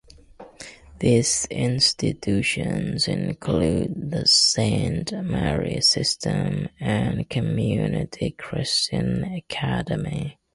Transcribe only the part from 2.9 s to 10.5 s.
include the Saint Mary System and Community Christian Academy.